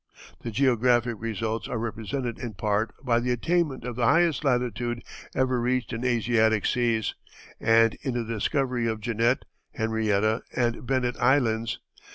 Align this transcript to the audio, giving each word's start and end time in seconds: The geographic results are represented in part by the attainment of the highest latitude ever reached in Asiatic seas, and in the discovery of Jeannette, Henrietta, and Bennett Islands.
The 0.41 0.49
geographic 0.49 1.17
results 1.19 1.67
are 1.67 1.77
represented 1.77 2.39
in 2.39 2.55
part 2.55 2.91
by 3.05 3.19
the 3.19 3.29
attainment 3.29 3.83
of 3.83 3.95
the 3.95 4.05
highest 4.07 4.43
latitude 4.43 5.03
ever 5.35 5.61
reached 5.61 5.93
in 5.93 6.03
Asiatic 6.03 6.65
seas, 6.65 7.13
and 7.59 7.93
in 8.01 8.15
the 8.15 8.23
discovery 8.23 8.87
of 8.87 8.99
Jeannette, 8.99 9.45
Henrietta, 9.75 10.41
and 10.55 10.87
Bennett 10.87 11.17
Islands. 11.17 11.77